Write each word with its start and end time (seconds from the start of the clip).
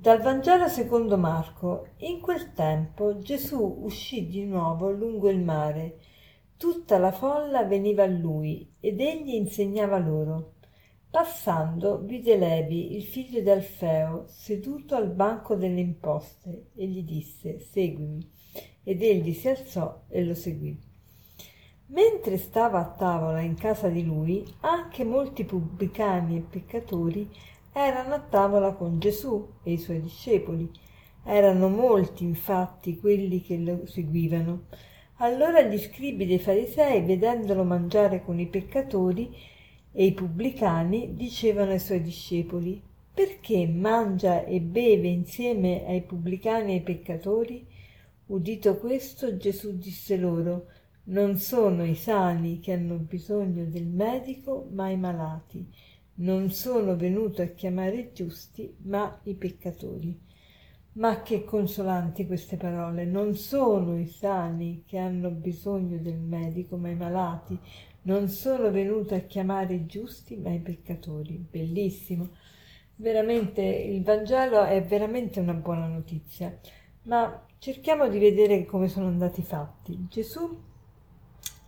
Dal 0.00 0.22
Vangelo 0.22 0.66
secondo 0.66 1.18
Marco. 1.18 1.88
In 1.98 2.20
quel 2.20 2.54
tempo 2.54 3.18
Gesù 3.18 3.80
uscì 3.82 4.28
di 4.28 4.46
nuovo 4.46 4.90
lungo 4.90 5.28
il 5.28 5.42
mare. 5.42 5.98
Tutta 6.56 6.96
la 6.96 7.12
folla 7.12 7.64
veniva 7.64 8.04
a 8.04 8.06
lui 8.06 8.66
ed 8.80 8.98
egli 8.98 9.34
insegnava 9.34 9.98
loro. 9.98 10.54
Passando 11.10 11.98
vide 11.98 12.38
Levi, 12.38 12.96
il 12.96 13.02
figlio 13.02 13.42
di 13.42 13.50
Alfeo, 13.50 14.24
seduto 14.26 14.94
al 14.94 15.10
banco 15.10 15.54
delle 15.54 15.80
imposte 15.80 16.70
e 16.74 16.86
gli 16.86 17.02
disse 17.02 17.60
Seguimi. 17.60 18.26
Ed 18.82 19.02
egli 19.02 19.34
si 19.34 19.48
alzò 19.48 20.04
e 20.08 20.24
lo 20.24 20.34
seguì. 20.34 20.80
Mentre 21.88 22.38
stava 22.38 22.78
a 22.78 22.88
tavola 22.88 23.42
in 23.42 23.54
casa 23.54 23.88
di 23.88 24.02
lui, 24.02 24.46
anche 24.60 25.04
molti 25.04 25.44
pubblicani 25.44 26.38
e 26.38 26.40
peccatori 26.40 27.28
erano 27.72 28.14
a 28.14 28.20
tavola 28.20 28.72
con 28.72 28.98
Gesù 28.98 29.48
e 29.62 29.72
i 29.72 29.78
suoi 29.78 30.00
discepoli. 30.00 30.70
Erano 31.24 31.68
molti, 31.68 32.24
infatti, 32.24 32.98
quelli 32.98 33.40
che 33.42 33.56
lo 33.56 33.86
seguivano. 33.86 34.64
Allora 35.16 35.60
gli 35.62 35.78
scribi 35.78 36.26
dei 36.26 36.38
farisei, 36.38 37.02
vedendolo 37.02 37.62
mangiare 37.62 38.24
con 38.24 38.40
i 38.40 38.46
peccatori 38.46 39.30
e 39.92 40.04
i 40.06 40.12
pubblicani, 40.12 41.14
dicevano 41.14 41.72
ai 41.72 41.78
suoi 41.78 42.02
discepoli, 42.02 42.82
perché 43.12 43.66
mangia 43.66 44.44
e 44.44 44.60
beve 44.60 45.08
insieme 45.08 45.84
ai 45.86 46.02
pubblicani 46.02 46.72
e 46.72 46.74
ai 46.76 46.82
peccatori? 46.82 47.66
Udito 48.26 48.78
questo, 48.78 49.36
Gesù 49.36 49.76
disse 49.76 50.16
loro, 50.16 50.66
non 51.04 51.36
sono 51.36 51.84
i 51.84 51.96
sani 51.96 52.60
che 52.60 52.72
hanno 52.72 52.94
bisogno 52.96 53.64
del 53.64 53.86
medico, 53.86 54.68
ma 54.72 54.88
i 54.88 54.96
malati 54.96 55.68
non 56.20 56.50
sono 56.50 56.96
venuto 56.96 57.42
a 57.42 57.46
chiamare 57.46 57.96
i 57.96 58.10
giusti, 58.12 58.74
ma 58.82 59.20
i 59.24 59.34
peccatori. 59.34 60.18
Ma 60.92 61.22
che 61.22 61.44
consolanti 61.44 62.26
queste 62.26 62.56
parole! 62.56 63.04
Non 63.04 63.34
sono 63.34 63.98
i 63.98 64.06
sani 64.06 64.82
che 64.86 64.98
hanno 64.98 65.30
bisogno 65.30 65.98
del 65.98 66.18
medico, 66.18 66.76
ma 66.76 66.88
i 66.88 66.96
malati. 66.96 67.58
Non 68.02 68.28
sono 68.28 68.70
venuto 68.70 69.14
a 69.14 69.20
chiamare 69.20 69.74
i 69.74 69.86
giusti, 69.86 70.36
ma 70.36 70.50
i 70.50 70.58
peccatori. 70.58 71.46
Bellissimo. 71.50 72.30
Veramente 72.96 73.62
il 73.62 74.02
Vangelo 74.02 74.64
è 74.64 74.82
veramente 74.82 75.40
una 75.40 75.54
buona 75.54 75.86
notizia. 75.86 76.58
Ma 77.02 77.46
cerchiamo 77.58 78.08
di 78.08 78.18
vedere 78.18 78.66
come 78.66 78.88
sono 78.88 79.06
andati 79.06 79.40
i 79.40 79.44
fatti. 79.44 80.06
Gesù 80.08 80.68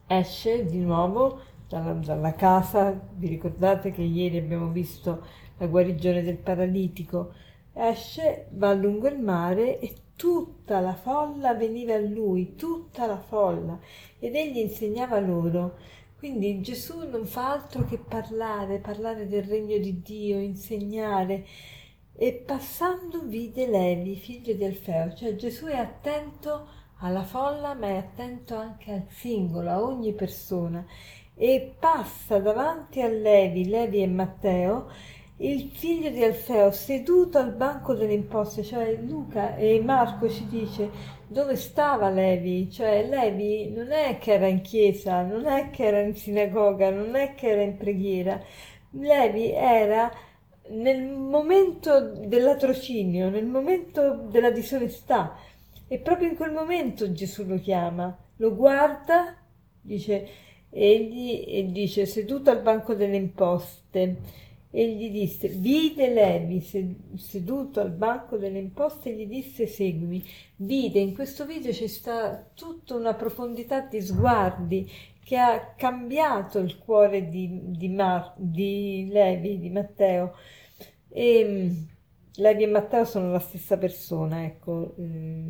esce 0.06 0.66
di 0.66 0.80
nuovo 0.80 1.40
dalla, 1.72 1.92
dalla 1.94 2.34
casa, 2.34 2.98
vi 3.14 3.28
ricordate 3.28 3.92
che 3.92 4.02
ieri 4.02 4.36
abbiamo 4.36 4.68
visto 4.68 5.24
la 5.56 5.66
guarigione 5.66 6.22
del 6.22 6.36
paralitico, 6.36 7.32
esce, 7.72 8.48
va 8.50 8.74
lungo 8.74 9.08
il 9.08 9.18
mare 9.18 9.78
e 9.78 9.94
tutta 10.14 10.80
la 10.80 10.94
folla 10.94 11.54
veniva 11.54 11.94
a 11.94 11.98
lui, 11.98 12.54
tutta 12.56 13.06
la 13.06 13.18
folla, 13.18 13.78
ed 14.18 14.34
egli 14.34 14.58
insegnava 14.58 15.18
loro. 15.18 15.76
Quindi 16.18 16.60
Gesù 16.60 17.08
non 17.08 17.24
fa 17.24 17.50
altro 17.52 17.84
che 17.84 17.98
parlare, 17.98 18.78
parlare 18.78 19.26
del 19.26 19.42
regno 19.42 19.78
di 19.78 20.02
Dio, 20.02 20.38
insegnare. 20.38 21.44
E 22.14 22.32
passando 22.34 23.22
vide 23.24 23.66
Levi, 23.66 24.14
figlio 24.14 24.52
di 24.52 24.64
Alfeo, 24.64 25.14
cioè 25.14 25.34
Gesù 25.34 25.66
è 25.66 25.76
attento 25.76 26.68
alla 26.98 27.24
folla, 27.24 27.74
ma 27.74 27.88
è 27.88 27.96
attento 27.96 28.54
anche 28.54 28.92
al 28.92 29.06
singolo, 29.08 29.70
a 29.70 29.82
ogni 29.82 30.12
persona 30.12 30.86
e 31.34 31.74
passa 31.78 32.38
davanti 32.38 33.00
a 33.00 33.08
Levi, 33.08 33.68
Levi 33.68 34.02
e 34.02 34.06
Matteo, 34.06 34.90
il 35.38 35.70
figlio 35.72 36.10
di 36.10 36.22
Alfeo 36.22 36.70
seduto 36.70 37.38
al 37.38 37.52
banco 37.54 37.94
delle 37.94 38.12
imposte, 38.12 38.62
cioè 38.62 38.96
Luca 39.02 39.56
e 39.56 39.80
Marco 39.82 40.28
ci 40.28 40.46
dice 40.46 40.90
dove 41.26 41.56
stava 41.56 42.10
Levi, 42.10 42.70
cioè 42.70 43.08
Levi 43.08 43.70
non 43.70 43.90
è 43.90 44.18
che 44.18 44.34
era 44.34 44.46
in 44.46 44.60
chiesa, 44.60 45.22
non 45.22 45.46
è 45.46 45.70
che 45.70 45.84
era 45.84 46.00
in 46.00 46.14
sinagoga, 46.14 46.90
non 46.90 47.16
è 47.16 47.34
che 47.34 47.48
era 47.48 47.62
in 47.62 47.76
preghiera, 47.76 48.40
Levi 48.90 49.50
era 49.50 50.12
nel 50.68 51.02
momento 51.02 52.00
dell'atrocinio, 52.00 53.28
nel 53.30 53.46
momento 53.46 54.14
della 54.30 54.50
disonestà 54.50 55.34
e 55.88 55.98
proprio 55.98 56.28
in 56.28 56.36
quel 56.36 56.52
momento 56.52 57.10
Gesù 57.10 57.44
lo 57.46 57.58
chiama, 57.58 58.16
lo 58.36 58.54
guarda, 58.54 59.36
dice 59.80 60.28
Egli 60.74 61.70
dice, 61.70 62.06
seduto 62.06 62.48
al 62.50 62.62
banco 62.62 62.94
delle 62.94 63.16
imposte, 63.16 64.16
egli 64.70 65.10
disse, 65.10 65.48
vide 65.48 66.08
Levi 66.08 66.60
seduto 67.14 67.80
al 67.80 67.90
banco 67.90 68.38
delle 68.38 68.58
imposte 68.58 69.10
e 69.10 69.16
gli 69.16 69.26
disse 69.26 69.66
seguimi. 69.66 70.24
Vide, 70.56 70.98
in 70.98 71.14
questo 71.14 71.44
video 71.44 71.72
c'è 71.72 71.86
sta 71.86 72.42
tutta 72.54 72.94
una 72.94 73.12
profondità 73.12 73.80
di 73.82 74.00
sguardi 74.00 74.90
che 75.22 75.36
ha 75.36 75.74
cambiato 75.76 76.58
il 76.58 76.78
cuore 76.78 77.28
di, 77.28 77.60
di, 77.76 77.88
Mar, 77.90 78.32
di 78.36 79.08
Levi, 79.10 79.58
di 79.58 79.68
Matteo. 79.68 80.34
E, 81.10 81.70
Levi 82.36 82.62
e 82.62 82.66
Matteo 82.66 83.04
sono 83.04 83.30
la 83.30 83.40
stessa 83.40 83.76
persona, 83.76 84.44
ecco. 84.44 84.94
Mm, 84.98 85.48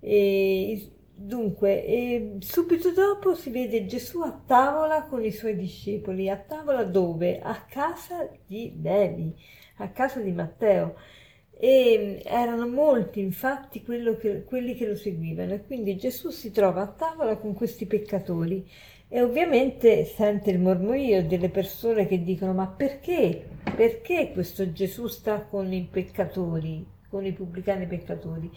e, 0.00 0.90
Dunque, 1.22 1.84
e 1.84 2.36
subito 2.40 2.92
dopo 2.92 3.34
si 3.34 3.50
vede 3.50 3.84
Gesù 3.84 4.22
a 4.22 4.40
tavola 4.46 5.04
con 5.04 5.22
i 5.22 5.30
suoi 5.30 5.54
discepoli. 5.54 6.30
A 6.30 6.38
tavola 6.38 6.82
dove? 6.84 7.40
A 7.40 7.62
casa 7.68 8.26
di 8.46 8.78
Levi, 8.80 9.34
a 9.76 9.90
casa 9.90 10.20
di 10.20 10.32
Matteo. 10.32 10.96
E 11.58 12.22
erano 12.24 12.66
molti, 12.66 13.20
infatti, 13.20 13.82
che, 13.82 14.44
quelli 14.46 14.74
che 14.74 14.86
lo 14.86 14.96
seguivano. 14.96 15.52
E 15.52 15.62
quindi 15.66 15.98
Gesù 15.98 16.30
si 16.30 16.50
trova 16.50 16.80
a 16.82 16.86
tavola 16.88 17.36
con 17.36 17.52
questi 17.52 17.84
peccatori. 17.84 18.66
E 19.06 19.20
ovviamente 19.20 20.06
sente 20.06 20.50
il 20.50 20.58
mormorio 20.58 21.26
delle 21.26 21.50
persone 21.50 22.06
che 22.06 22.22
dicono: 22.22 22.54
Ma 22.54 22.66
perché? 22.66 23.46
Perché 23.76 24.30
questo 24.32 24.72
Gesù 24.72 25.06
sta 25.06 25.42
con 25.42 25.70
i 25.70 25.86
peccatori, 25.90 26.86
con 27.10 27.26
i 27.26 27.32
pubblicani 27.32 27.86
peccatori? 27.86 28.50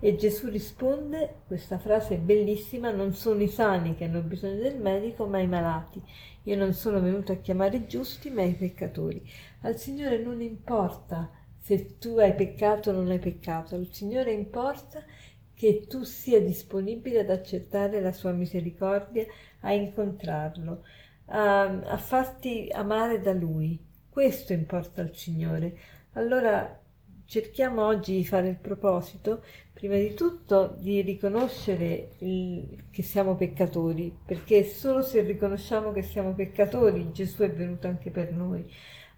E 0.00 0.16
Gesù 0.16 0.48
risponde, 0.48 1.42
questa 1.46 1.78
frase 1.78 2.16
è 2.16 2.18
bellissima, 2.18 2.90
non 2.90 3.14
sono 3.14 3.40
i 3.40 3.48
sani 3.48 3.94
che 3.94 4.04
hanno 4.04 4.20
bisogno 4.20 4.60
del 4.60 4.76
medico, 4.76 5.26
ma 5.26 5.38
i 5.38 5.46
malati. 5.46 6.02
Io 6.42 6.56
non 6.56 6.72
sono 6.72 7.00
venuto 7.00 7.30
a 7.30 7.36
chiamare 7.36 7.76
i 7.76 7.86
giusti, 7.86 8.28
ma 8.28 8.42
i 8.42 8.54
peccatori. 8.54 9.24
Al 9.60 9.78
Signore 9.78 10.18
non 10.18 10.40
importa 10.40 11.30
se 11.56 11.98
tu 11.98 12.18
hai 12.18 12.34
peccato 12.34 12.90
o 12.90 12.92
non 12.92 13.10
hai 13.10 13.20
peccato, 13.20 13.76
al 13.76 13.86
Signore 13.92 14.32
importa 14.32 15.04
che 15.54 15.86
tu 15.86 16.02
sia 16.02 16.40
disponibile 16.40 17.20
ad 17.20 17.30
accettare 17.30 18.00
la 18.00 18.10
sua 18.10 18.32
misericordia, 18.32 19.24
a 19.60 19.72
incontrarlo, 19.72 20.84
a, 21.26 21.62
a 21.62 21.96
farti 21.96 22.68
amare 22.72 23.20
da 23.20 23.32
Lui. 23.32 23.78
Questo 24.10 24.52
importa 24.52 25.02
al 25.02 25.14
Signore. 25.14 25.78
Allora 26.14 26.81
cerchiamo 27.24 27.84
oggi 27.84 28.16
di 28.16 28.24
fare 28.24 28.48
il 28.48 28.56
proposito, 28.56 29.42
prima 29.72 29.96
di 29.96 30.14
tutto, 30.14 30.76
di 30.78 31.00
riconoscere 31.00 32.10
il, 32.18 32.84
che 32.90 33.02
siamo 33.02 33.34
peccatori, 33.34 34.16
perché 34.24 34.64
solo 34.64 35.02
se 35.02 35.22
riconosciamo 35.22 35.92
che 35.92 36.02
siamo 36.02 36.34
peccatori 36.34 37.10
Gesù 37.12 37.42
è 37.42 37.50
venuto 37.50 37.88
anche 37.88 38.10
per 38.10 38.32
noi, 38.32 38.64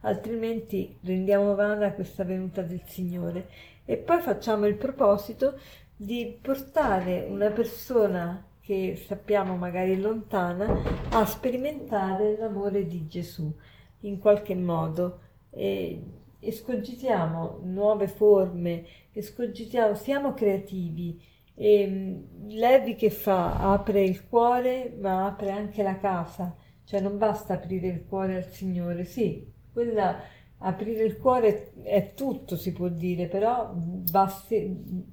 altrimenti 0.01 0.97
rendiamo 1.03 1.55
vana 1.55 1.93
questa 1.93 2.25
venuta 2.25 2.63
del 2.63 2.83
Signore. 2.87 3.49
E 3.85 3.97
poi 3.97 4.21
facciamo 4.21 4.67
il 4.67 4.77
proposito 4.77 5.59
di 5.97 6.39
portare 6.41 7.27
una 7.29 7.51
persona 7.51 8.43
che 8.61 9.03
sappiamo 9.07 9.57
magari 9.57 10.01
lontana 10.01 10.81
a 11.11 11.27
sperimentare 11.27 12.37
l'amore 12.39 12.87
di 12.87 13.07
Gesù 13.07 13.55
in 14.01 14.19
qualche 14.19 14.55
modo. 14.55 15.21
E 15.51 16.03
escogitiamo 16.47 17.61
nuove 17.65 18.09
forme, 18.09 18.85
escogitiamo, 19.13 19.95
siamo 19.95 20.35
creativi. 20.35 21.21
E 21.55 21.87
mm, 21.89 22.49
Levi 22.51 22.95
che 22.97 23.11
fa? 23.11 23.73
Apre 23.73 24.03
il 24.05 24.27
cuore, 24.29 24.97
ma 25.01 25.27
apre 25.27 25.51
anche 25.51 25.83
la 25.83 25.99
casa, 25.99 26.55
cioè 26.85 27.01
non 27.01 27.19
basta 27.19 27.55
aprire 27.55 27.89
il 27.89 28.05
cuore 28.07 28.37
al 28.37 28.51
Signore, 28.51 29.05
sì, 29.05 29.47
quella 29.73 30.21
aprire 30.59 31.05
il 31.05 31.19
cuore 31.19 31.73
è 31.83 32.15
tutto, 32.15 32.57
si 32.57 32.73
può 32.73 32.89
dire, 32.89 33.27
però 33.29 33.73
basti, 33.75 35.13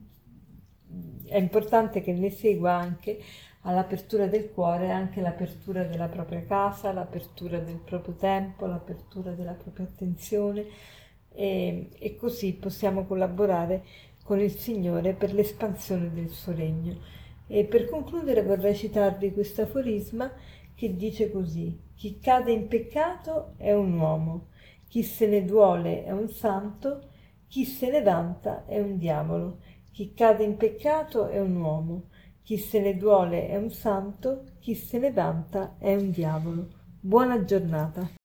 è 1.26 1.38
importante 1.38 2.02
che 2.02 2.14
ne 2.14 2.30
segua 2.30 2.74
anche 2.74 3.20
all'apertura 3.62 4.26
del 4.28 4.52
cuore 4.52 4.90
anche 4.92 5.22
l'apertura 5.22 5.84
della 5.84 6.08
propria 6.08 6.44
casa, 6.46 6.92
l'apertura 6.92 7.60
del 7.60 7.78
proprio 7.78 8.16
tempo, 8.16 8.66
l'apertura 8.66 9.32
della 9.32 9.54
propria 9.54 9.86
attenzione 9.86 10.66
e, 11.34 11.90
e 11.98 12.16
così 12.16 12.54
possiamo 12.54 13.06
collaborare 13.06 13.84
con 14.24 14.40
il 14.40 14.52
Signore 14.52 15.14
per 15.14 15.34
l'espansione 15.34 16.12
del 16.14 16.30
suo 16.30 16.54
regno. 16.54 16.98
E 17.48 17.66
per 17.66 17.90
concludere 17.90 18.44
vorrei 18.44 18.76
citarvi 18.76 19.34
questo 19.34 19.64
aforisma 19.64 20.32
che 20.74 20.96
dice 20.96 21.32
così: 21.32 21.78
Chi 21.96 22.20
cade 22.20 22.52
in 22.52 22.68
peccato 22.68 23.54
è 23.58 23.74
un 23.74 23.98
uomo, 23.98 24.48
chi 24.88 25.04
se 25.04 25.28
ne 25.28 25.44
duole 25.44 26.04
è 26.04 26.12
un 26.12 26.30
santo, 26.30 27.10
Chi 27.52 27.66
se 27.66 27.90
ne 27.90 28.02
vanta 28.02 28.64
è 28.66 28.80
un 28.80 28.98
diavolo, 28.98 29.58
chi 29.92 30.14
cade 30.14 30.46
in 30.46 30.56
peccato 30.56 31.28
è 31.28 31.38
un 31.38 31.58
uomo, 31.58 32.04
chi 32.44 32.58
se 32.58 32.80
ne 32.80 32.96
duole 32.96 33.50
è 33.50 33.58
un 33.58 33.70
santo, 33.72 34.46
chi 34.60 34.74
se 34.74 34.98
ne 35.00 35.12
vanta 35.12 35.76
è 35.78 35.94
un 35.94 36.12
diavolo. 36.12 36.70
Buona 37.02 37.44
giornata. 37.44 38.21